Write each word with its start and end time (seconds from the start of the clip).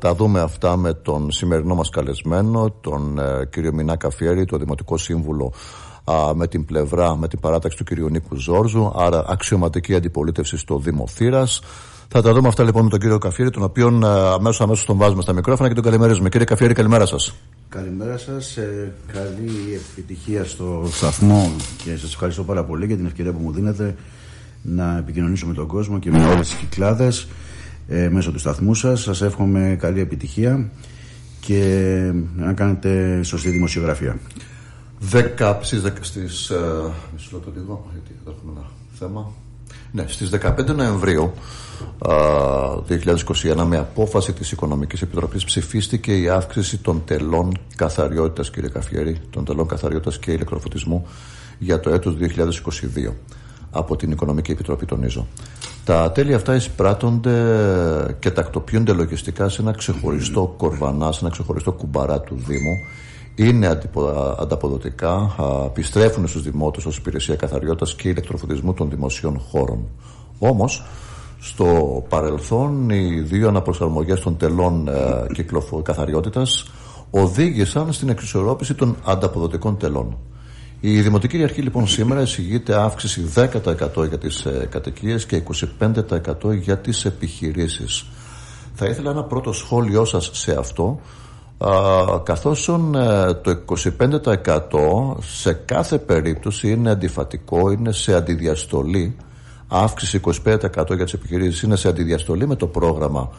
Τα 0.00 0.14
δούμε 0.14 0.40
αυτά 0.40 0.76
με 0.76 0.94
τον 0.94 1.30
σημερινό 1.30 1.74
μας 1.74 1.90
καλεσμένο, 1.90 2.74
τον 2.80 3.18
ε, 3.18 3.46
κύριο 3.50 3.72
Μινά 3.72 3.96
Καφιέρη, 3.96 4.44
το 4.44 4.56
Δημοτικό 4.56 4.96
Σύμβουλο 4.96 5.52
με 6.34 6.46
την 6.46 6.64
πλευρά, 6.64 7.16
με 7.16 7.28
την 7.28 7.40
παράταξη 7.40 7.76
του 7.76 7.84
κυρίου 7.84 8.08
Νίκου 8.08 8.36
Ζόρζου, 8.36 8.92
άρα 8.96 9.24
αξιωματική 9.28 9.94
αντιπολίτευση 9.94 10.56
στο 10.56 10.78
Δήμο 10.78 11.06
Θήρας. 11.06 11.60
Θα 12.08 12.22
τα 12.22 12.32
δούμε 12.32 12.48
αυτά 12.48 12.64
λοιπόν 12.64 12.84
με 12.84 12.90
τον 12.90 12.98
κύριο 12.98 13.18
Καφιέρη, 13.18 13.50
τον 13.50 13.62
οποίο 13.62 13.86
αμέσως 14.34 14.60
αμέσως 14.60 14.84
τον 14.84 14.96
βάζουμε 14.96 15.22
στα 15.22 15.32
μικρόφωνα 15.32 15.68
και 15.68 15.74
τον 15.74 15.84
καλημερίζουμε. 15.84 16.28
Κύριε 16.28 16.46
Καφιέρη, 16.46 16.74
καλημέρα 16.74 17.06
σας. 17.06 17.34
Καλημέρα 17.68 18.18
σας. 18.18 18.56
Ε, 18.56 18.92
καλή 19.12 19.80
επιτυχία 19.98 20.44
στο 20.44 20.88
σταθμό 20.90 21.50
και 21.84 21.96
σας 21.96 22.12
ευχαριστώ 22.12 22.44
πάρα 22.44 22.64
πολύ 22.64 22.86
για 22.86 22.96
την 22.96 23.06
ευκαιρία 23.06 23.32
που 23.32 23.40
μου 23.42 23.52
δίνετε 23.52 23.94
να 24.62 24.96
επικοινωνήσω 24.98 25.46
με 25.46 25.54
τον 25.54 25.66
κόσμο 25.66 25.98
και 25.98 26.10
με 26.10 26.26
όλες 26.26 26.48
τις 26.48 26.54
κυκλάδες 26.54 27.28
ε, 27.88 28.08
μέσω 28.08 28.32
του 28.32 28.38
σταθμού 28.38 28.74
σας. 28.74 29.00
Σας 29.00 29.22
εύχομαι 29.22 29.76
καλή 29.80 30.00
επιτυχία 30.00 30.70
και 31.40 32.12
να 32.36 32.52
κάνετε 32.52 33.22
σωστή 33.22 33.50
δημοσιογραφία. 33.50 34.18
10 35.12 35.58
στις, 35.60 35.82
στις 36.00 36.50
ε, 36.50 36.56
μισό 37.12 37.38
το 37.38 37.52
λίγο 37.54 37.90
γιατί 37.92 38.10
έχουμε 38.28 38.52
ένα 38.56 38.66
θέμα 38.98 39.32
ναι, 39.92 40.04
στις 40.08 40.30
15 40.42 40.74
Νοεμβρίου 40.76 41.32
2021 41.98 43.64
με 43.66 43.76
απόφαση 43.76 44.32
της 44.32 44.52
Οικονομικής 44.52 45.02
Επιτροπής 45.02 45.44
ψηφίστηκε 45.44 46.20
η 46.20 46.28
αύξηση 46.28 46.78
των 46.78 47.02
τελών 47.04 47.58
καθαριότητας 47.76 48.50
κύριε 48.50 48.68
Καφιέρη 48.68 49.20
των 49.30 49.44
τελών 49.44 49.66
καθαριότητας 49.66 50.18
και 50.18 50.32
ηλεκτροφωτισμού 50.32 51.06
για 51.58 51.80
το 51.80 51.90
έτος 51.90 52.16
2022 52.20 53.12
από 53.76 53.96
την 53.96 54.10
Οικονομική 54.10 54.50
Επιτροπή 54.50 54.86
τονίζω 54.86 55.26
τα 55.86 56.12
τέλη 56.12 56.34
αυτά 56.34 56.54
εισπράττονται 56.54 57.36
και 58.18 58.30
τακτοποιούνται 58.30 58.92
λογιστικά 58.92 59.48
σε 59.48 59.62
ένα 59.62 59.72
ξεχωριστό 59.72 60.54
κορβανά, 60.56 61.12
σε 61.12 61.18
ένα 61.22 61.30
ξεχωριστό 61.30 61.72
κουμπαρά 61.72 62.20
του 62.20 62.34
Δήμου 62.46 62.76
είναι 63.34 63.80
ανταποδοτικά, 64.38 65.36
επιστρέφουν 65.66 66.26
στους 66.26 66.42
δημότες 66.42 66.84
ως 66.84 66.96
υπηρεσία 66.96 67.36
καθαριότητας 67.36 67.94
και 67.94 68.08
ηλεκτροφωτισμού 68.08 68.74
των 68.74 68.90
δημοσίων 68.90 69.40
χώρων. 69.50 69.78
Όμως, 70.38 70.84
στο 71.40 72.02
παρελθόν 72.08 72.90
οι 72.90 73.20
δύο 73.20 73.48
αναπροσαρμογές 73.48 74.20
των 74.20 74.36
τελών 74.36 74.88
ε, 74.88 75.82
καθαριότητας 75.82 76.70
οδήγησαν 77.10 77.92
στην 77.92 78.08
εξισορρόπηση 78.08 78.74
των 78.74 78.96
ανταποδοτικών 79.04 79.76
τελών. 79.76 80.16
Η 80.80 81.00
Δημοτική 81.00 81.42
Αρχή 81.42 81.62
λοιπόν 81.62 81.86
σήμερα 81.86 82.20
εισηγείται 82.20 82.74
αύξηση 82.74 83.32
10% 83.34 84.08
για 84.08 84.18
τις 84.18 84.44
ε, 84.44 84.66
κατοικίες 84.70 85.26
και 85.26 85.42
25% 85.78 86.54
για 86.60 86.78
τις 86.78 87.04
επιχειρήσεις. 87.04 88.06
Θα 88.74 88.86
ήθελα 88.86 89.10
ένα 89.10 89.24
πρώτο 89.24 89.52
σχόλιο 89.52 90.04
σας 90.04 90.30
σε 90.32 90.56
αυτό 90.58 91.00
καθώς 92.22 92.68
ε, 92.68 93.34
το 93.42 93.62
25% 93.98 95.16
σε 95.20 95.52
κάθε 95.52 95.98
περίπτωση 95.98 96.70
είναι 96.70 96.90
αντιφατικό, 96.90 97.70
είναι 97.70 97.92
σε 97.92 98.14
αντιδιαστολή 98.14 99.16
αύξηση 99.68 100.20
25% 100.24 100.62
για 100.94 101.04
τις 101.04 101.12
επιχειρήσεις 101.12 101.62
είναι 101.62 101.76
σε 101.76 101.88
αντιδιαστολή 101.88 102.46
με 102.46 102.56
το 102.56 102.66
πρόγραμμα 102.66 103.30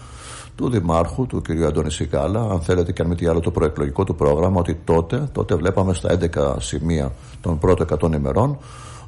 του 0.57 0.69
Δημάρχου, 0.69 1.25
του 1.25 1.41
κ. 1.41 1.49
Αντώνη 1.67 1.91
Σικάλα, 1.91 2.41
αν 2.41 2.61
θέλετε 2.61 2.91
και 2.91 3.01
αν 3.01 3.07
μη 3.07 3.15
τι 3.15 3.27
άλλο 3.27 3.39
το 3.39 3.51
προεκλογικό 3.51 4.03
του 4.03 4.15
πρόγραμμα, 4.15 4.59
ότι 4.59 4.79
τότε, 4.83 5.29
τότε 5.31 5.55
βλέπαμε 5.55 5.93
στα 5.93 6.17
11 6.35 6.55
σημεία 6.59 7.11
των 7.41 7.59
πρώτων 7.59 7.87
100 7.99 8.13
ημερών, 8.15 8.57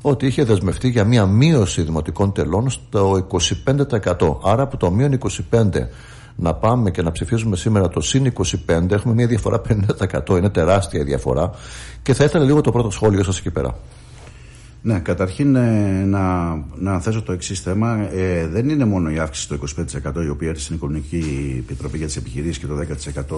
ότι 0.02 0.25
είχε 0.25 0.44
δεσμευτεί 0.44 0.89
για 0.89 1.03
μια 1.03 1.25
μείωση 1.25 1.81
δημοτικών 1.81 2.31
τελών 2.31 2.70
στο 2.70 3.27
25%. 3.66 4.38
Άρα 4.44 4.64
από 4.64 4.77
το 4.77 4.92
μείον 4.92 5.17
25% 5.52 5.70
να 6.36 6.53
πάμε 6.53 6.92
και 6.92 7.02
να 7.02 7.11
ψηφίσουμε 7.11 7.55
σήμερα 7.55 7.89
το 7.89 8.02
συν 8.02 8.33
25, 8.67 8.92
έχουμε 8.92 9.14
μια 9.14 9.27
διαφορά 9.27 9.61
50%. 10.30 10.38
Είναι 10.38 10.50
τεράστια 10.50 11.00
η 11.00 11.03
διαφορά. 11.03 11.52
Και 12.02 12.14
θα 12.14 12.23
ήθελα 12.23 12.45
λίγο 12.45 12.61
το 12.61 12.72
πρώτο 12.72 12.89
σχόλιο 12.89 13.23
σας 13.23 13.38
εκεί 13.39 13.52
πέρα. 13.52 13.75
Ναι, 14.81 14.99
καταρχήν 14.99 15.55
ε, 15.55 16.04
να, 16.05 16.55
να 16.76 16.99
θέσω 16.99 17.21
το 17.21 17.31
εξής 17.31 17.59
θέμα. 17.59 18.14
Ε, 18.14 18.48
δεν 18.48 18.70
είναι 18.70 18.86
μόνο 18.86 19.09
η 19.09 19.20
αύξηση 19.20 19.48
το 19.48 19.59
25% 20.14 20.23
η 20.23 20.30
οποία 20.30 20.49
έρθει 20.49 20.61
στην 20.61 20.76
Οικονομική 20.76 21.55
Επιτροπή 21.59 21.98
για 21.98 22.05
τις 22.05 22.15
επιχειρήσεις 22.15 22.58
και 22.58 22.67
το 22.67 22.76
10% 22.77 23.37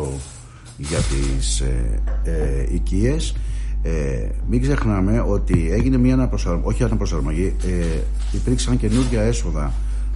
για 0.78 0.98
τις 0.98 1.60
ε, 1.60 2.02
ε, 2.24 2.74
οικίες. 2.74 3.36
Ε, 3.84 4.30
μην 4.50 4.62
ξεχνάμε 4.62 5.24
ότι 5.28 5.70
έγινε 5.72 5.98
μια 5.98 6.14
αναπροσαρμογή, 6.14 6.68
όχι 6.68 6.84
αναπροσαρμογή, 6.84 7.56
ε, 7.66 8.00
υπήρξαν 8.32 8.78
καινούργια 8.78 9.22
έσοδα 9.22 9.74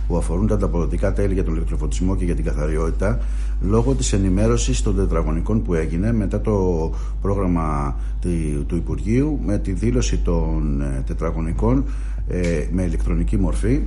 που 0.07 0.17
αφορούν 0.17 0.47
τα 0.47 0.53
ανταποδοτικά 0.53 1.13
τέλη 1.13 1.33
για 1.33 1.43
τον 1.43 1.53
ηλεκτροφωτισμό 1.53 2.15
και 2.15 2.25
για 2.25 2.35
την 2.35 2.45
καθαριότητα 2.45 3.19
λόγω 3.61 3.93
της 3.93 4.13
ενημέρωσης 4.13 4.81
των 4.81 4.95
τετραγωνικών 4.95 5.61
που 5.63 5.73
έγινε 5.73 6.13
μετά 6.13 6.41
το 6.41 6.91
πρόγραμμα 7.21 7.95
του 8.67 8.75
Υπουργείου 8.75 9.39
με 9.45 9.57
τη 9.57 9.71
δήλωση 9.71 10.17
των 10.17 10.81
ε, 10.81 11.03
τετραγωνικών 11.07 11.83
ε, 12.27 12.67
με 12.71 12.83
ηλεκτρονική 12.83 13.37
μορφή 13.37 13.81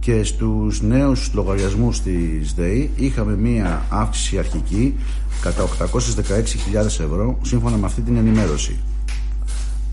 και 0.00 0.24
στους 0.24 0.82
νέους 0.82 1.30
λογαριασμούς 1.34 2.00
της 2.00 2.54
ΔΕΗ 2.54 2.90
είχαμε 2.96 3.36
μία 3.36 3.82
αύξηση 3.90 4.38
αρχική 4.38 4.94
κατά 5.42 5.64
816.000 5.78 6.84
ευρώ 6.84 7.38
σύμφωνα 7.42 7.76
με 7.76 7.86
αυτή 7.86 8.00
την 8.00 8.16
ενημέρωση. 8.16 8.76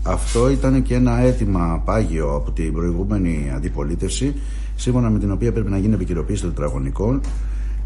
Αυτό 0.02 0.50
ήταν 0.50 0.82
και 0.82 0.94
ένα 0.94 1.18
αίτημα 1.18 1.82
πάγιο 1.84 2.34
από 2.34 2.50
την 2.50 2.72
προηγούμενη 2.72 3.52
αντιπολίτευση 3.54 4.34
σύμφωνα 4.80 5.10
με 5.10 5.18
την 5.18 5.30
οποία 5.32 5.52
πρέπει 5.52 5.70
να 5.70 5.78
γίνει 5.78 5.94
επικαιροποίηση 5.94 6.42
των 6.42 6.54
τετραγωνικών. 6.54 7.20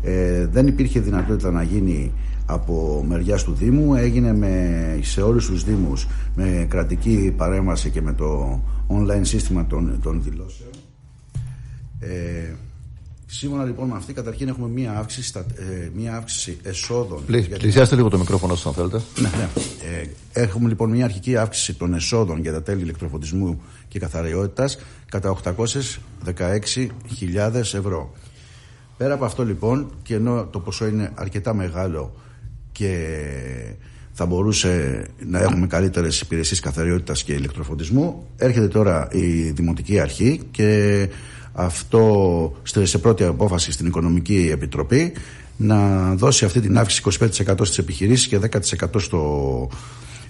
Ε, 0.02 0.46
δεν 0.46 0.66
υπήρχε 0.66 1.00
δυνατότητα 1.00 1.50
να 1.50 1.62
γίνει 1.62 2.12
από 2.46 3.04
μεριά 3.08 3.36
του 3.36 3.52
Δήμου. 3.52 3.94
Έγινε 3.94 4.34
με, 4.34 4.98
σε 5.02 5.22
όλους 5.22 5.46
τους 5.46 5.64
Δήμους 5.64 6.06
με 6.36 6.66
κρατική 6.68 7.34
παρέμβαση 7.36 7.90
και 7.90 8.02
με 8.02 8.12
το 8.12 8.60
online 8.88 9.20
σύστημα 9.22 9.66
των, 9.66 9.98
των 10.02 10.22
δηλώσεων. 10.22 10.70
Ε, 12.00 12.54
Σύμφωνα 13.26 13.64
λοιπόν 13.64 13.88
με 13.88 13.96
αυτή, 13.96 14.12
καταρχήν 14.12 14.48
έχουμε 14.48 14.68
μία 14.68 14.92
αύξηση, 14.98 15.28
στα, 15.28 15.40
ε, 15.40 15.90
μία 15.94 16.16
αύξηση 16.16 16.58
εσόδων. 16.62 17.24
Πλησιάστε 17.58 17.96
λίγο 17.96 18.08
το 18.08 18.18
μικρόφωνο 18.18 18.54
σας 18.54 18.66
αν 18.66 18.72
θέλετε. 18.72 19.00
Ναι, 19.20 19.28
ναι. 19.28 19.48
Ε, 19.98 20.08
έχουμε 20.42 20.68
λοιπόν 20.68 20.90
μία 20.90 21.04
αρχική 21.04 21.36
αύξηση 21.36 21.74
των 21.74 21.94
εσόδων 21.94 22.40
για 22.40 22.52
τα 22.52 22.62
τέλη 22.62 22.82
ηλεκτροφωτισμού 22.82 23.62
και 23.88 23.98
καθαριότητας 23.98 24.78
κατά 25.08 25.36
816.000 26.24 27.54
ευρώ. 27.54 28.12
Πέρα 28.96 29.14
από 29.14 29.24
αυτό 29.24 29.44
λοιπόν, 29.44 29.90
και 30.02 30.14
ενώ 30.14 30.44
το 30.44 30.60
ποσό 30.60 30.86
είναι 30.86 31.10
αρκετά 31.14 31.54
μεγάλο 31.54 32.14
και 32.72 33.08
θα 34.12 34.26
μπορούσε 34.26 35.04
να 35.26 35.38
έχουμε 35.40 35.66
καλύτερες 35.66 36.20
υπηρεσίες 36.20 36.60
καθαριότητας 36.60 37.22
και 37.22 37.32
ηλεκτροφωτισμού, 37.32 38.26
έρχεται 38.36 38.68
τώρα 38.68 39.08
η 39.12 39.50
Δημοτική 39.50 40.00
Αρχή 40.00 40.40
και 40.50 41.08
αυτό 41.54 42.56
σε 42.82 42.98
πρώτη 42.98 43.24
απόφαση 43.24 43.72
στην 43.72 43.86
Οικονομική 43.86 44.48
Επιτροπή 44.52 45.12
να 45.56 46.10
δώσει 46.14 46.44
αυτή 46.44 46.60
την 46.60 46.78
αύξηση 46.78 47.02
25% 47.20 47.54
στις 47.62 47.78
επιχειρήσεις 47.78 48.26
και 48.26 48.38
10% 48.38 49.00
στο, 49.00 49.68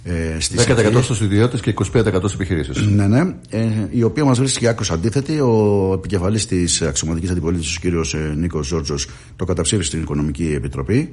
ε, 0.05 0.41
στις 0.41 0.67
10% 0.67 1.03
στους 1.03 1.21
ιδιώτες 1.21 1.61
και 1.61 1.71
25% 1.71 2.19
στις 2.19 2.35
επιχειρήσεις. 2.35 2.87
Ναι, 2.87 3.07
ναι. 3.07 3.35
Ε, 3.49 3.67
η 3.91 4.03
οποία 4.03 4.25
μας 4.25 4.39
βρίσκει 4.39 4.67
άκρως 4.67 4.91
αντίθετη. 4.91 5.41
Ο 5.41 5.93
επικεφαλής 5.95 6.47
της 6.47 6.83
αξιωματικής 6.83 7.31
αντιπολίτευσης, 7.31 7.77
ο 7.77 7.81
κύριος 7.81 8.15
ε, 8.15 8.35
Νίκος 8.37 8.67
Ζόρτζος, 8.67 9.09
το 9.37 9.45
καταψήφισε 9.45 9.89
στην 9.89 10.01
Οικονομική 10.01 10.53
Επιτροπή. 10.55 11.11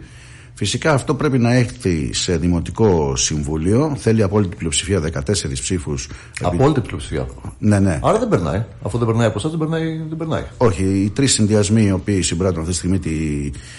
Φυσικά 0.54 0.94
αυτό 0.94 1.16
πρέπει 1.16 1.38
να 1.38 1.54
έρθει 1.54 2.14
σε 2.14 2.38
δημοτικό 2.38 3.16
συμβούλιο. 3.16 3.96
Θέλει 3.98 4.24
απόλυτη 4.24 4.56
πλειοψηφία 4.56 5.02
14 5.14 5.22
ψήφους. 5.54 6.10
Απόλυτη 6.42 6.80
πλειοψηφία. 6.80 7.28
Ναι, 7.58 7.80
ναι. 7.80 8.00
Άρα 8.04 8.20
δεν 8.20 8.28
περνάει. 8.28 8.66
Αφού 8.82 8.98
δεν 8.98 9.08
περνάει 9.08 9.28
από 9.28 9.38
εσάς, 9.38 9.52
δεν 9.52 9.60
περνάει, 9.60 9.98
δεν 10.08 10.18
περνάει. 10.18 10.44
Όχι, 10.58 10.84
οι 10.84 11.10
τρεις 11.10 11.34
συνδυασμοί 11.34 11.86
οι 11.86 11.92
οποίοι 11.92 12.22
συμπράττουν 12.22 12.60
αυτή 12.60 12.72
τη 12.72 12.78
στιγμή. 12.78 13.00
Τη... 13.00 13.12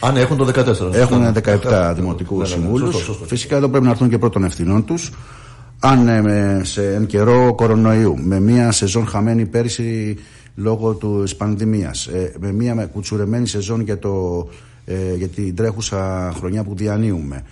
Αν 0.01 0.17
έχουν 0.17 0.37
το 0.37 0.53
14. 0.91 0.95
Έχουν 0.95 1.35
17 1.45 1.93
δημοτικού 1.95 2.35
ναι, 2.35 2.43
ναι, 2.43 2.49
συμβούλους. 2.49 3.11
Φυσικά 3.27 3.57
εδώ 3.57 3.69
πρέπει 3.69 3.85
να 3.85 3.91
έρθουν 3.91 4.09
και 4.09 4.19
πρώτων 4.19 4.45
ευθυνών 4.45 4.85
τους. 4.85 5.11
Αν 5.81 6.09
ε, 6.09 6.61
σε 6.65 6.95
εν 6.95 7.07
καιρό 7.07 7.55
κορονοϊού, 7.55 8.19
με 8.19 8.41
μία 8.41 8.73
σεζόν 8.73 9.07
χαμένη 9.07 9.47
πέρσι 9.47 10.17
λόγω 10.55 10.95
τη 10.95 11.35
πανδημία, 11.35 11.95
ε, 12.13 12.31
με 12.41 12.53
μία 12.53 12.87
κουτσουρεμένη 12.87 13.47
σεζόν 13.47 13.81
για 13.81 13.99
το 13.99 14.49
ε, 14.85 15.15
για 15.15 15.29
την 15.29 15.55
τρέχουσα 15.55 16.33
χρονιά 16.37 16.65
που 16.65 16.75
διανύουμε 16.75 17.45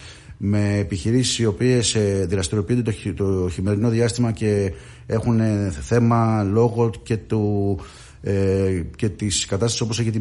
με 0.43 0.77
επιχειρήσεις 0.79 1.39
οι 1.39 1.47
οποίες 1.47 1.95
ε, 1.95 2.27
δραστηριοποιούνται 2.31 2.83
το, 2.83 3.13
το 3.15 3.49
χειμερινό 3.49 3.89
διάστημα 3.89 4.33
και 4.33 4.73
έχουν 5.07 5.41
ε, 5.41 5.73
θέμα 5.81 6.43
λόγω 6.43 6.91
και 7.03 7.17
του 7.17 7.79
ε, 8.23 8.83
και 8.97 9.09
της 9.09 9.45
κατάστασης 9.45 9.81
όπως 9.81 9.99
έχει, 9.99 10.13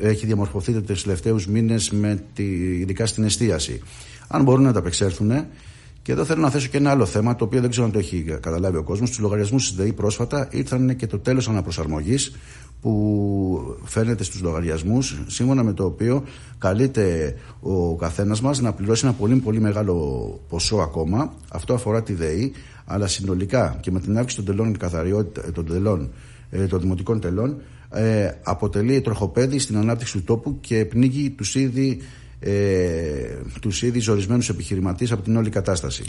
έχει 0.00 0.26
διαμορφωθεί 0.26 0.80
τους 0.80 1.02
τελευταίους 1.02 1.46
μήνες 1.46 1.90
με 1.90 2.24
τη, 2.34 2.44
ειδικά 2.78 3.06
στην 3.06 3.24
εστίαση. 3.24 3.82
Αν 4.28 4.42
μπορούν 4.42 4.62
να 4.62 4.72
τα 4.72 4.78
απεξέλθουν 4.78 5.46
και 6.02 6.12
εδώ 6.12 6.24
θέλω 6.24 6.40
να 6.40 6.50
θέσω 6.50 6.68
και 6.68 6.76
ένα 6.76 6.90
άλλο 6.90 7.06
θέμα, 7.06 7.36
το 7.36 7.44
οποίο 7.44 7.60
δεν 7.60 7.70
ξέρω 7.70 7.86
αν 7.86 7.92
το 7.92 7.98
έχει 7.98 8.24
καταλάβει 8.40 8.76
ο 8.76 8.82
κόσμος. 8.82 9.08
Στου 9.08 9.22
λογαριασμούς 9.22 9.70
τη 9.70 9.76
ΔΕΗ 9.76 9.92
πρόσφατα 9.92 10.48
ήρθαν 10.50 10.96
και 10.96 11.06
το 11.06 11.18
τέλος 11.18 11.48
αναπροσαρμογής 11.48 12.36
που 12.80 13.76
φαίνεται 13.84 14.24
στους 14.24 14.40
λογαριασμούς 14.40 15.18
σύμφωνα 15.26 15.62
με 15.62 15.72
το 15.72 15.84
οποίο 15.84 16.22
καλείται 16.58 17.34
ο 17.60 17.96
καθένας 17.96 18.40
μας 18.40 18.60
να 18.60 18.72
πληρώσει 18.72 19.06
ένα 19.06 19.14
πολύ 19.14 19.36
πολύ 19.36 19.60
μεγάλο 19.60 19.94
ποσό 20.48 20.76
ακόμα. 20.76 21.32
Αυτό 21.52 21.74
αφορά 21.74 22.02
τη 22.02 22.12
ΔΕΗ 22.14 22.52
αλλά 22.84 23.06
συνολικά 23.06 23.78
και 23.80 23.90
με 23.90 24.00
την 24.00 24.18
αύξηση 24.18 24.42
των 24.42 24.56
τελών, 24.56 24.76
των, 25.52 25.66
τελών, 25.66 26.10
ε, 26.50 26.66
των 26.66 26.80
δημοτικών 26.80 27.20
τελών 27.20 27.56
ε, 27.90 28.30
αποτελεί 28.42 29.00
τροχοπέδι 29.00 29.58
στην 29.58 29.76
ανάπτυξη 29.76 30.18
του 30.18 30.24
τόπου 30.24 30.60
και 30.60 30.84
πνίγει 30.84 31.30
τους 31.30 31.54
ήδη 31.54 31.98
ε, 32.40 32.52
τους 33.60 33.82
ήδη 33.82 34.10
ορισμένους 34.10 34.48
επιχειρηματίες 34.48 35.12
από 35.12 35.22
την 35.22 35.36
όλη 35.36 35.50
κατάσταση. 35.50 36.04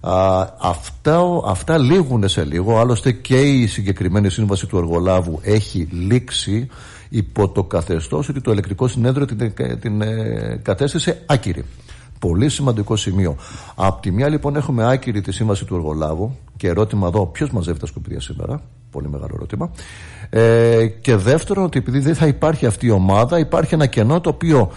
Α, 0.00 0.46
αυτά, 0.60 1.20
αυτά 1.44 1.78
λήγουν 1.78 2.28
σε 2.28 2.44
λίγο, 2.44 2.78
άλλωστε 2.78 3.12
και 3.12 3.40
η 3.40 3.66
συγκεκριμένη 3.66 4.30
σύμβαση 4.30 4.66
του 4.66 4.76
εργολάβου 4.78 5.40
έχει 5.42 5.88
λήξει 5.90 6.68
υπό 7.08 7.48
το 7.48 7.64
καθεστώς 7.64 8.28
ότι 8.28 8.40
το 8.40 8.52
ηλεκτρικό 8.52 8.88
συνέδριο 8.88 9.26
την, 9.26 9.52
την 9.80 10.02
ε, 10.02 10.60
κατέστησε 10.62 11.22
άκυρη. 11.26 11.64
Πολύ 12.18 12.48
σημαντικό 12.48 12.96
σημείο. 12.96 13.36
Απ' 13.74 14.00
τη 14.00 14.10
μια 14.10 14.28
λοιπόν 14.28 14.56
έχουμε 14.56 14.92
άκυρη 14.92 15.20
τη 15.20 15.32
σύμβαση 15.32 15.64
του 15.64 15.74
εργολάβου 15.74 16.36
και 16.56 16.68
ερώτημα 16.68 17.06
εδώ 17.06 17.26
ποιος 17.26 17.50
μαζεύει 17.50 17.78
τα 17.78 17.86
σκουπίδια 17.86 18.20
σήμερα; 18.20 18.62
Πολύ 18.90 19.08
μεγάλο 19.08 19.32
ερώτημα. 19.34 19.70
Ε, 20.30 20.86
και 20.86 21.16
δεύτερον 21.16 21.64
ότι 21.64 21.78
επειδή 21.78 21.98
δεν 21.98 22.14
θα 22.14 22.26
υπάρχει 22.26 22.66
αυτή 22.66 22.86
η 22.86 22.90
ομάδα 22.90 23.38
υπάρχει 23.38 23.74
ένα 23.74 23.86
κενό 23.86 24.20
το 24.20 24.28
οποίο 24.28 24.70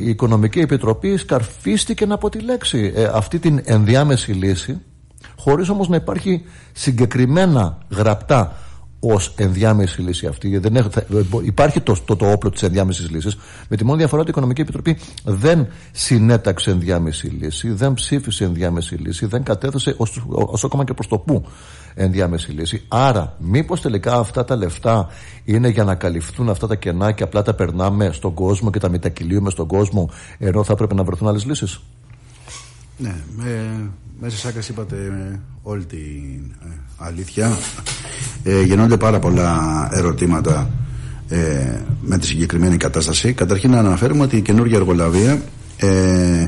η 0.00 0.08
Οικονομική 0.08 0.60
Επιτροπή 0.60 1.16
σκαρφίστηκε 1.16 2.06
από 2.08 2.28
τη 2.28 2.38
λέξη 2.38 2.92
ε, 2.94 3.04
αυτή 3.04 3.38
την 3.38 3.60
ενδιάμεση 3.64 4.32
λύση 4.32 4.80
χωρίς 5.36 5.68
όμως 5.68 5.88
να 5.88 5.96
υπάρχει 5.96 6.44
συγκεκριμένα 6.72 7.78
γραπτά 7.90 8.52
ως 9.00 9.34
ενδιάμεση 9.36 10.00
λύση 10.00 10.26
αυτή. 10.26 10.58
Δεν 10.58 10.76
έχει, 10.76 10.88
υπάρχει 11.42 11.80
το, 11.80 11.96
το, 12.04 12.16
το 12.16 12.30
όπλο 12.30 12.50
της 12.50 12.62
ενδιάμεσης 12.62 13.10
λύσης. 13.10 13.36
Με 13.68 13.76
τη 13.76 13.84
μόνη 13.84 13.98
διαφορά 13.98 14.20
ότι 14.20 14.30
η 14.30 14.32
Οικονομική 14.32 14.60
Επιτροπή 14.60 14.96
δεν 15.24 15.66
συνέταξε 15.92 16.70
ενδιάμεση 16.70 17.26
λύση, 17.26 17.72
δεν 17.72 17.94
ψήφισε 17.94 18.44
ενδιάμεση 18.44 18.94
λύση, 18.94 19.26
δεν 19.26 19.42
κατέθεσε 19.42 19.94
ως 20.28 20.64
ακόμα 20.64 20.84
και 20.84 20.94
προς 20.94 21.06
το 21.06 21.18
που 21.18 21.44
ενδιάμεση 21.94 22.50
λύση. 22.50 22.84
Άρα, 22.88 23.36
μήπως 23.38 23.80
τελικά 23.80 24.14
αυτά 24.14 24.44
τα 24.44 24.56
λεφτά 24.56 25.08
είναι 25.44 25.68
για 25.68 25.84
να 25.84 25.94
καλυφθούν 25.94 26.48
αυτά 26.48 26.66
τα 26.66 26.74
κενά 26.74 27.12
και 27.12 27.22
απλά 27.22 27.42
τα 27.42 27.54
περνάμε 27.54 28.10
στον 28.12 28.34
κόσμο 28.34 28.70
και 28.70 28.78
τα 28.78 28.90
μετακυλίουμε 28.90 29.50
στον 29.50 29.66
κόσμο, 29.66 30.10
ενώ 30.38 30.64
θα 30.64 30.72
έπρεπε 30.72 30.94
να 30.94 31.04
βρεθούν 31.04 31.28
άλλες 31.28 31.44
λύσεις; 31.44 31.80
Ναι, 33.00 33.14
με, 33.36 33.80
μέσα 34.20 34.36
σε 34.36 34.48
άκρη 34.48 34.62
είπατε 34.68 34.96
όλη 35.62 35.84
την 35.84 36.40
ε, 36.62 36.68
αλήθεια. 36.96 37.58
Ε, 38.44 38.62
γεννώνται 38.62 38.96
πάρα 38.96 39.18
πολλά 39.18 39.88
ερωτήματα 39.92 40.70
ε, 41.28 41.80
με 42.00 42.18
τη 42.18 42.26
συγκεκριμένη 42.26 42.76
κατάσταση. 42.76 43.32
Καταρχήν 43.32 43.70
να 43.70 43.78
αναφέρουμε 43.78 44.22
ότι 44.22 44.36
η 44.36 44.40
καινούργια 44.40 44.76
εργολαβία 44.76 45.42
ε, 45.76 46.46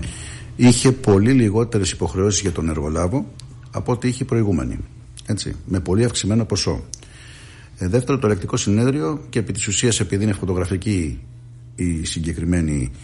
είχε 0.57 0.93
πολύ 0.93 1.33
λιγότερες 1.33 1.91
υποχρεώσεις 1.91 2.41
για 2.41 2.53
τον 2.53 2.69
εργολάβο 2.69 3.27
από 3.71 3.93
ό,τι 3.93 4.09
είχε 4.09 4.25
προηγούμενη. 4.25 4.79
Έτσι, 5.27 5.55
με 5.67 5.81
πολύ 5.81 6.05
αυξημένο 6.05 6.45
ποσό. 6.45 6.85
Ε, 7.79 7.89
δεύτερο, 7.89 8.19
το 8.19 8.27
ελεκτικό 8.27 8.57
συνέδριο 8.57 9.21
και 9.29 9.39
επί 9.39 9.53
της 9.53 9.67
ουσίας 9.67 10.01
επειδή 10.01 10.25
είναι 10.25 10.33
φωτογραφική 10.33 11.21
η 11.75 12.05
συγκεκριμένη 12.05 12.91
ε, 12.93 12.97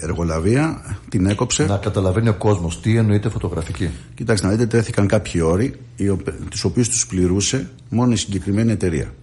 εργολαβία, 0.00 0.96
την 1.08 1.26
έκοψε. 1.26 1.64
Να 1.64 1.76
καταλαβαίνει 1.76 2.28
ο 2.28 2.34
κόσμος 2.34 2.80
τι 2.80 2.96
εννοείται 2.96 3.28
φωτογραφική. 3.28 3.90
Κοιτάξτε, 4.14 4.46
να 4.46 4.52
δείτε, 4.52 4.66
τέθηκαν 4.66 5.06
κάποιοι 5.06 5.40
όροι, 5.44 5.74
τους 6.50 6.64
οποίους 6.64 6.88
τους 6.88 7.06
πληρούσε 7.06 7.70
μόνο 7.88 8.12
η 8.12 8.16
συγκεκριμένη 8.16 8.72
εταιρεία. 8.72 9.14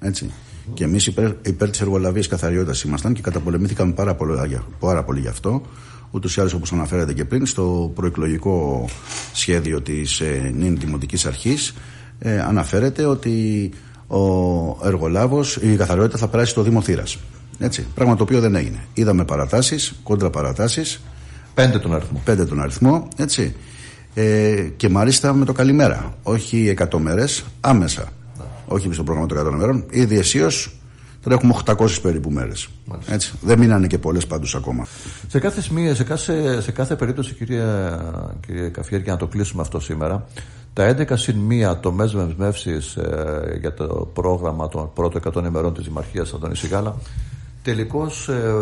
Έτσι. 0.00 0.30
Και 0.74 0.84
εμείς 0.84 1.06
υπέρ, 1.06 1.32
υπέρ 1.42 1.70
της 1.70 1.80
εργολαβίας 1.80 2.28
καθαριότητας 2.28 2.82
ήμασταν 2.82 3.12
και 3.12 3.20
καταπολεμήθηκαν 3.20 3.94
πάρα 3.94 4.14
πολύ, 4.14 4.60
πάρα 4.78 5.04
πολύ 5.04 5.20
γι' 5.20 5.28
αυτό. 5.28 5.62
Ούτως 6.10 6.36
ή 6.36 6.40
άλλως, 6.40 6.54
όπως 6.54 6.72
αναφέρατε 6.72 7.12
και 7.12 7.24
πριν, 7.24 7.46
στο 7.46 7.92
προεκλογικό 7.94 8.88
σχέδιο 9.32 9.80
της 9.80 10.20
ε, 10.20 10.52
νυν 10.56 10.78
Δημοτικής 10.78 11.26
Αρχής 11.26 11.74
ε, 12.18 12.40
αναφέρεται 12.40 13.04
ότι 13.04 13.70
ο 14.06 14.86
εργολάβος, 14.86 15.56
η 15.56 15.76
καθαριότητα 15.76 16.18
θα 16.18 16.28
περάσει 16.28 16.50
στο 16.50 16.62
Δήμο 16.62 16.80
Θήρας. 16.80 17.18
Έτσι, 17.58 17.86
πράγμα 17.94 18.16
το 18.16 18.22
οποίο 18.22 18.40
δεν 18.40 18.54
έγινε. 18.54 18.84
Είδαμε 18.94 19.24
παρατάσεις, 19.24 19.94
κόντρα 20.02 20.30
παρατάσεις. 20.30 21.00
Πέντε 21.54 21.78
τον 21.78 21.94
αριθμό. 21.94 22.20
Πέντε 22.24 22.44
τον 22.44 22.60
αριθμό, 22.60 23.08
έτσι. 23.16 23.54
Ε, 24.14 24.68
και 24.76 24.88
μάλιστα 24.88 25.32
με 25.32 25.44
το 25.44 25.52
καλημέρα. 25.52 26.14
Όχι 26.22 26.74
100 26.78 26.98
μέρες, 26.98 27.44
άμεσα. 27.60 28.04
Όχι 28.66 28.92
στο 28.92 29.02
πρόγραμμα 29.02 29.28
των 29.28 29.38
100 29.38 29.56
μέρων. 29.56 29.84
Ήδη 29.90 30.18
αισίως 30.18 30.76
τώρα 31.22 31.36
έχουμε 31.36 31.54
800 31.64 32.00
περίπου 32.02 32.30
μέρες. 32.30 32.68
Δεν 33.40 33.58
μείνανε 33.58 33.86
και 33.86 33.98
πολλές 33.98 34.26
πάντως 34.26 34.54
ακόμα. 34.54 34.86
Σε 35.28 35.38
κάθε, 35.38 35.60
σημεία, 35.60 35.94
σε 35.94 36.04
κάθε, 36.04 36.60
σε 36.60 36.72
κάθε 36.72 36.96
περίπτωση, 36.96 37.34
κυρία, 37.34 38.00
κυρία 38.46 38.68
Καφιέρη, 38.68 39.02
για 39.02 39.12
να 39.12 39.18
το 39.18 39.26
κλείσουμε 39.26 39.62
αυτό 39.62 39.80
σήμερα, 39.80 40.26
τα 40.72 40.96
11 40.98 41.12
συν 41.12 41.36
1 41.70 41.76
τομέ 41.80 42.10
μεσμεύσει 42.12 42.70
ε, 42.70 43.58
για 43.60 43.74
το 43.74 44.10
πρόγραμμα 44.12 44.68
των 44.68 44.90
πρώτων 44.94 45.22
100 45.34 45.44
ημερών 45.46 45.74
της 45.74 45.84
Δημαρχίας 45.84 46.32
Αντώνης 46.34 46.58
Σιγάλα 46.58 46.96
τελικώς 47.62 48.28
ε, 48.28 48.52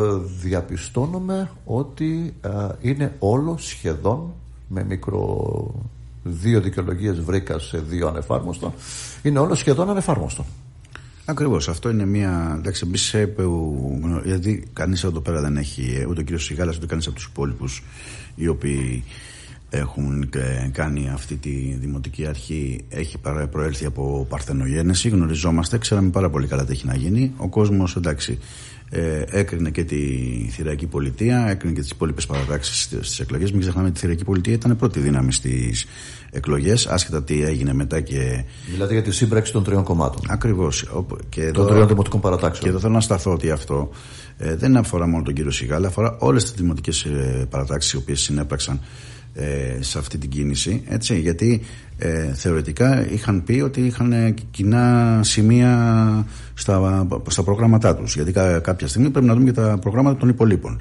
διαπιστώνουμε 0.43 1.51
ότι 1.65 2.35
ε, 2.41 2.51
είναι 2.81 3.15
όλο 3.19 3.57
σχεδόν 3.59 4.33
με 4.69 4.85
μικρό 4.85 5.75
δύο 6.23 6.61
δικαιολογίες 6.61 7.21
βρήκα 7.21 7.59
σε 7.59 7.79
δύο 7.79 8.09
ανεφάρμοστο 8.09 8.75
είναι 9.23 9.39
όλο 9.39 9.55
σχεδόν 9.55 9.91
ανεφάρμοστο 9.91 10.45
Ακριβώς 11.25 11.69
αυτό 11.69 11.91
είναι 11.91 12.07
μια 12.07 12.55
εντάξει 12.59 12.85
εμείς 12.87 13.15
γιατί 14.25 14.63
κανείς 14.73 15.05
εδώ 15.05 15.21
πέρα 15.21 15.41
δεν 15.41 15.57
έχει 15.57 16.07
ούτε 16.09 16.21
ο 16.21 16.25
κύριος 16.25 16.45
Σιγάλας 16.45 16.77
ούτε 16.77 16.87
κανείς 16.87 17.07
από 17.07 17.15
τους 17.15 17.25
υπόλοιπους 17.25 17.83
οι 18.35 18.49
οποίοι 18.49 19.05
έχουν 19.71 20.29
κάνει 20.73 21.11
αυτή 21.13 21.37
τη 21.37 21.77
δημοτική 21.81 22.27
αρχή 22.27 22.85
έχει 22.89 23.19
προέλθει 23.51 23.85
από 23.85 24.27
παρθενογένεση 24.29 25.09
γνωριζόμαστε, 25.09 25.79
ξέραμε 25.79 26.11
πάρα 26.11 26.31
πολύ 26.31 26.47
καλά 26.47 26.65
τι 26.65 26.73
έχει 26.73 26.87
να 26.87 26.97
γίνει 26.97 27.33
ο 27.37 27.49
κόσμος 27.49 27.97
εντάξει 27.97 28.39
ε, 28.93 29.23
έκρινε 29.31 29.71
και 29.71 29.85
τη 29.85 29.97
Θηριακή 30.51 30.87
Πολιτεία, 30.87 31.47
έκρινε 31.49 31.75
και 31.75 31.81
τις 31.81 31.91
υπόλοιπες 31.91 32.27
παρατάξεις 32.27 32.83
στις 32.83 33.21
εκλογές. 33.21 33.53
Μην 33.53 33.61
ξεχνάμε 33.61 33.89
ότι 33.89 33.97
η 33.97 34.01
Θηριακή 34.01 34.25
Πολιτεία 34.25 34.53
ήταν 34.53 34.77
πρώτη 34.77 35.01
δύναμη 35.01 35.33
στις 35.33 35.87
εκλογές, 36.31 36.87
άσχετα 36.87 37.23
τι 37.23 37.43
έγινε 37.43 37.73
μετά 37.73 38.01
και. 38.01 38.45
Δηλαδή 38.73 38.93
για 38.93 39.03
τη 39.03 39.11
σύμπραξη 39.11 39.53
των 39.53 39.65
τριών 39.65 39.85
κομμάτων. 39.85 40.21
Ακριβώς. 40.29 40.89
Των 41.53 41.67
τριών 41.67 41.89
δημοτικών 41.89 42.21
παρατάξεων. 42.21 42.63
Και 42.63 42.69
εδώ 42.69 42.79
θέλω 42.79 42.93
να 42.93 43.01
σταθώ 43.01 43.33
ότι 43.33 43.51
αυτό 43.51 43.91
ε, 44.39 44.57
δεν 44.57 44.77
αφορά 44.77 45.07
μόνο 45.07 45.23
τον 45.23 45.35
κύριο 45.35 45.51
Σιγάλα, 45.51 45.87
αφορά 45.87 46.17
όλες 46.19 46.43
τις 46.43 46.53
δημοτικές 46.53 47.05
ε, 47.05 47.47
παρατάξεις 47.51 47.93
οι 47.93 47.97
οποίες 47.97 48.21
συνέπραξαν 48.21 48.81
ε, 49.20 49.20
σε 49.81 49.99
αυτή 49.99 50.19
την 50.19 50.31
κίνηση 50.31 50.83
έτσι, 50.89 51.21
γιατί 51.21 51.63
ε, 51.99 52.33
θεωρητικά 52.35 53.11
είχαν 53.11 53.45
πει 53.45 53.61
ότι 53.61 53.81
είχαν 53.81 54.35
κοινά 54.51 55.19
σημεία 55.23 56.27
στα, 56.55 57.07
στα 57.27 57.43
προγράμματά 57.43 57.97
τους 57.97 58.15
γιατί 58.15 58.33
κάποια 58.61 58.87
στιγμή 58.87 59.11
πρέπει 59.11 59.27
να 59.27 59.35
δούμε 59.35 59.45
και 59.45 59.53
τα 59.53 59.79
προγράμματα 59.81 60.17
των 60.17 60.29
υπολείπων 60.29 60.81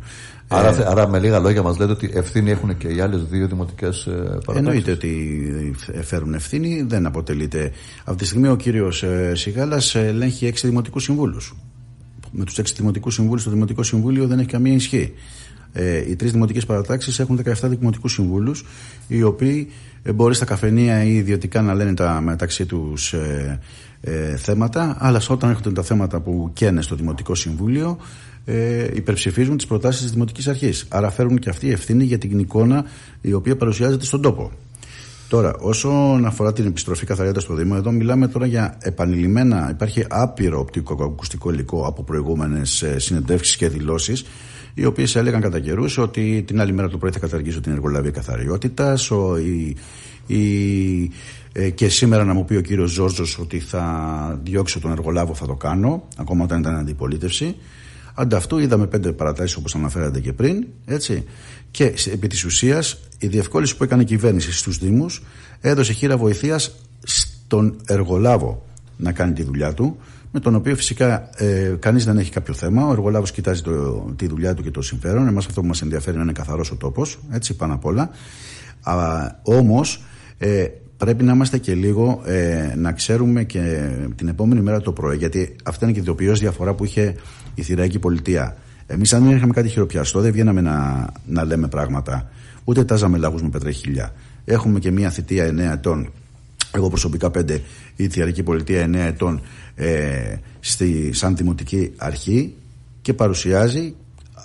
Άρα, 0.51 0.69
ε, 0.69 0.85
άρα 0.87 1.07
με 1.07 1.19
λίγα 1.19 1.39
λόγια 1.39 1.61
μας 1.61 1.77
λέτε 1.77 1.91
ότι 1.91 2.11
ευθύνη 2.13 2.51
έχουν 2.51 2.77
και 2.77 2.87
οι 2.87 2.99
άλλες 2.99 3.23
δύο 3.23 3.47
δημοτικές 3.47 4.05
ε, 4.05 4.11
παρατάξεις; 4.11 4.55
Εννοείται 4.55 4.91
ότι 4.91 5.75
φέρουν 6.01 6.33
ευθύνη, 6.33 6.85
δεν 6.87 7.05
αποτελείται. 7.05 7.71
Αυτή 8.03 8.17
τη 8.17 8.25
στιγμή 8.25 8.47
ο 8.47 8.55
κύριος 8.55 9.03
ε, 9.03 9.31
Σιγάλας 9.35 9.95
ελέγχει 9.95 10.45
έξι 10.45 10.67
δημοτικούς 10.67 11.03
συμβούλους. 11.03 11.55
Με 12.31 12.45
τους 12.45 12.57
έξι 12.57 12.73
δημοτικούς 12.77 13.13
συμβούλους 13.13 13.43
το 13.43 13.49
Δημοτικό 13.49 13.83
Συμβούλιο 13.83 14.27
δεν 14.27 14.39
έχει 14.39 14.47
καμία 14.47 14.73
ισχύ. 14.73 15.13
Ε, 15.73 16.09
οι 16.09 16.15
τρεις 16.15 16.31
δημοτικές 16.31 16.65
παρατάξεις 16.65 17.19
έχουν 17.19 17.41
17 17.45 17.53
δημοτικού 17.63 18.07
συμβούλους, 18.07 18.65
οι 19.07 19.23
οποίοι 19.23 19.69
ε, 20.03 20.11
μπορεί 20.11 20.35
στα 20.35 20.45
καφενεία 20.45 21.03
ή 21.03 21.15
ιδιωτικά 21.15 21.61
να 21.61 21.73
λένε 21.73 21.93
τα 21.93 22.21
μεταξύ 22.21 22.65
τους 22.65 23.13
ε, 23.13 23.59
ε, 24.01 24.35
θέματα, 24.35 24.97
αλλά 24.99 25.21
όταν 25.27 25.49
έρχονται 25.49 25.71
τα 25.71 25.83
θέματα 25.83 26.19
που 26.19 26.49
καίνε 26.53 26.81
στο 26.81 26.95
Δημοτικό 26.95 27.35
Συμβούλιο, 27.35 27.97
ε, 28.45 28.88
υπερψηφίζουν 28.93 29.57
τις 29.57 29.65
προτάσεις 29.65 30.01
της 30.01 30.11
Δημοτικής 30.11 30.47
Αρχής. 30.47 30.85
Άρα 30.89 31.09
φέρουν 31.09 31.39
και 31.39 31.49
αυτή 31.49 31.71
ευθύνη 31.71 32.03
για 32.03 32.17
την 32.17 32.39
εικόνα 32.39 32.85
η 33.21 33.33
οποία 33.33 33.55
παρουσιάζεται 33.55 34.05
στον 34.05 34.21
τόπο. 34.21 34.51
Τώρα, 35.27 35.55
όσον 35.59 36.25
αφορά 36.25 36.53
την 36.53 36.65
επιστροφή 36.65 37.05
καθαριότητα 37.05 37.41
στο 37.41 37.53
Δήμο, 37.53 37.73
εδώ 37.77 37.91
μιλάμε 37.91 38.27
τώρα 38.27 38.45
για 38.45 38.77
επανειλημμένα. 38.81 39.69
Υπάρχει 39.71 40.05
άπειρο 40.09 40.67
οπτικό 40.99 41.51
υλικό 41.51 41.85
από 41.88 42.03
προηγούμενες 42.03 42.85
συνεντεύξεις 42.97 43.55
και 43.55 43.67
δηλώσεις 43.67 44.25
οι 44.73 44.85
οποίες 44.85 45.15
έλεγαν 45.15 45.41
κατά 45.41 45.59
καιρούς 45.59 45.97
ότι 45.97 46.43
την 46.47 46.61
άλλη 46.61 46.73
μέρα 46.73 46.89
το 46.89 46.97
πρωί 46.97 47.11
θα 47.11 47.19
καταργήσω 47.19 47.61
την 47.61 47.71
εργολαβία 47.71 48.11
καθαριότητας. 48.11 49.11
Ε, 51.51 51.69
και 51.69 51.89
σήμερα 51.89 52.23
να 52.23 52.33
μου 52.33 52.45
πει 52.45 52.55
ο 52.55 52.61
κύριος 52.61 52.91
Ζόρζος 52.91 53.39
ότι 53.39 53.59
θα 53.59 54.39
διώξω 54.43 54.79
τον 54.79 54.91
εργολάβο, 54.91 55.33
θα 55.33 55.45
το 55.45 55.55
κάνω, 55.55 56.07
ακόμα 56.17 56.43
όταν 56.43 56.59
ήταν 56.59 56.75
αντιπολίτευση. 56.75 57.55
Ανταυτού 58.13 58.57
είδαμε 58.57 58.88
πέντε 58.88 59.11
παρατάσεις 59.11 59.55
όπως 59.55 59.75
αναφέρατε 59.75 60.19
και 60.19 60.33
πριν. 60.33 60.67
Έτσι. 60.85 61.23
Και 61.71 61.93
επί 62.11 62.27
της 62.27 62.43
ουσίας 62.43 62.99
η 63.19 63.27
διευκόλυνση 63.27 63.77
που 63.77 63.83
έκανε 63.83 64.01
η 64.01 64.05
κυβέρνηση 64.05 64.51
στους 64.51 64.77
Δήμους 64.77 65.23
έδωσε 65.61 65.93
χείρα 65.93 66.17
βοηθείας 66.17 66.75
στον 67.03 67.75
εργολάβο 67.88 68.65
να 68.99 69.11
κάνει 69.11 69.33
τη 69.33 69.43
δουλειά 69.43 69.73
του, 69.73 69.97
με 70.31 70.39
τον 70.39 70.55
οποίο 70.55 70.75
φυσικά 70.75 71.29
ε, 71.35 71.75
κανείς 71.79 72.05
δεν 72.05 72.17
έχει 72.17 72.31
κάποιο 72.31 72.53
θέμα. 72.53 72.87
Ο 72.87 72.91
εργολάβος 72.91 73.31
κοιτάζει 73.31 73.61
το, 73.61 74.05
τη 74.15 74.27
δουλειά 74.27 74.53
του 74.53 74.63
και 74.63 74.71
το 74.71 74.81
συμφέρον. 74.81 75.27
Εμάς 75.27 75.45
αυτό 75.45 75.61
που 75.61 75.67
μας 75.67 75.81
ενδιαφέρει 75.81 76.15
είναι 76.15 76.23
να 76.23 76.29
είναι 76.29 76.39
καθαρός 76.39 76.71
ο 76.71 76.75
τόπος, 76.75 77.19
έτσι 77.31 77.55
πάνω 77.55 77.73
απ' 77.73 77.85
όλα. 77.85 78.09
Όμως 79.43 80.03
ε, 80.37 80.65
πρέπει 80.97 81.23
να 81.23 81.33
είμαστε 81.33 81.57
και 81.57 81.73
λίγο 81.73 82.21
ε, 82.25 82.73
να 82.75 82.91
ξέρουμε 82.91 83.43
και 83.43 83.89
την 84.15 84.27
επόμενη 84.27 84.61
μέρα 84.61 84.81
το 84.81 84.91
πρωί, 84.91 85.17
γιατί 85.17 85.55
αυτή 85.63 85.83
είναι 85.83 85.93
και 85.93 85.99
η 85.99 86.01
ειδοποιώ 86.01 86.33
διαφορά 86.33 86.73
που 86.73 86.85
είχε 86.85 87.15
η 87.55 87.61
Θηραϊκή 87.61 87.99
Πολιτεία. 87.99 88.57
Εμείς, 88.87 89.13
αν 89.13 89.23
δεν 89.23 89.35
είχαμε 89.35 89.53
κάτι 89.53 89.67
χειροπιαστό, 89.67 90.21
δεν 90.21 90.31
βγαίναμε 90.31 90.61
να, 90.61 91.07
να 91.25 91.45
λέμε 91.45 91.67
πράγματα. 91.67 92.29
Ούτε 92.63 92.83
τάζαμε 92.83 93.17
λαγούς 93.17 93.41
με 93.41 93.49
πετρεχίλια. 93.49 94.13
Έχουμε 94.45 94.79
και 94.79 94.91
μία 94.91 95.09
θητεία 95.09 95.49
9 95.49 95.57
ετών. 95.57 96.11
Εγώ 96.71 96.89
προσωπικά 96.89 97.31
5, 97.38 97.59
η 97.95 98.07
Θηραϊκή 98.07 98.43
Πολιτεία 98.43 98.85
9 98.85 98.93
ετών 98.95 99.41
ε, 99.75 100.35
στη, 100.59 101.13
σαν 101.13 101.35
δημοτική 101.35 101.91
αρχή 101.97 102.55
και 103.01 103.13
παρουσιάζει 103.13 103.95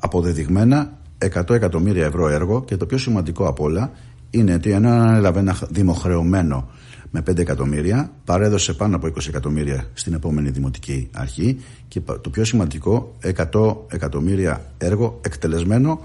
αποδεδειγμένα 0.00 0.98
100 1.34 1.50
εκατομμύρια 1.50 2.04
ευρώ 2.06 2.28
έργο 2.28 2.64
και 2.64 2.76
το 2.76 2.86
πιο 2.86 2.98
σημαντικό 2.98 3.46
απ' 3.46 3.60
όλα 3.60 3.92
είναι 4.30 4.54
ότι 4.54 4.70
ενώ 4.70 4.88
ανέλαβε 4.90 5.38
ένα 5.38 5.56
δημοχρεωμένο 5.70 6.68
με 7.10 7.20
5 7.20 7.38
εκατομμύρια, 7.38 8.10
παρέδωσε 8.24 8.72
πάνω 8.72 8.96
από 8.96 9.06
20 9.06 9.28
εκατομμύρια 9.28 9.84
στην 9.94 10.14
επόμενη 10.14 10.50
δημοτική 10.50 11.08
αρχή 11.12 11.58
και 11.88 12.00
το 12.00 12.30
πιο 12.30 12.44
σημαντικό 12.44 13.16
100 13.52 13.76
εκατομμύρια 13.88 14.64
έργο 14.78 15.18
εκτελεσμένο 15.22 16.00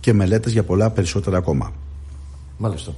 και 0.00 0.12
μελέτες 0.12 0.52
για 0.52 0.62
πολλά 0.62 0.90
περισσότερα 0.90 1.36
ακόμα. 1.36 1.72
Μάλιστα. 2.58 2.94